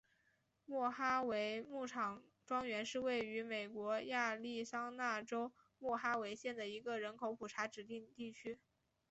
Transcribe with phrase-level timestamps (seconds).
[0.65, 8.57] 莫哈维牧场庄园是位于美国亚利桑那州莫哈维县的一个人口普查指定地区。